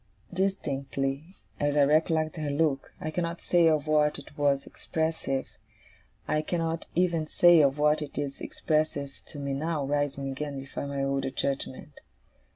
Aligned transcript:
Distinctly 0.33 1.35
as 1.59 1.77
I 1.77 1.83
recollect 1.83 2.35
her 2.37 2.49
look, 2.49 2.91
I 2.99 3.11
cannot 3.11 3.39
say 3.39 3.67
of 3.67 3.85
what 3.85 4.17
it 4.17 4.35
was 4.35 4.65
expressive, 4.65 5.45
I 6.27 6.41
cannot 6.41 6.87
even 6.95 7.27
say 7.27 7.61
of 7.61 7.77
what 7.77 8.01
it 8.01 8.17
is 8.17 8.41
expressive 8.41 9.21
to 9.27 9.37
me 9.37 9.53
now, 9.53 9.85
rising 9.85 10.27
again 10.31 10.57
before 10.59 10.87
my 10.87 11.03
older 11.03 11.29
judgement. 11.29 11.99